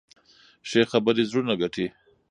[0.69, 1.87] ښې خبرې زړونه ګټي.